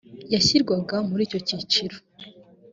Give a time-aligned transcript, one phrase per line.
[0.33, 1.95] yashyirwaga muri icyo cyiciro